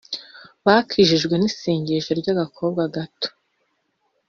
Bakijijwe 0.65 1.33
n’isengesho 1.37 2.11
ry’agakobwa 2.19 2.81
gato 2.95 3.29